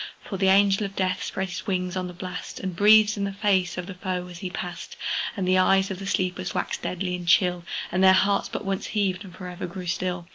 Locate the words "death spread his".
0.95-1.67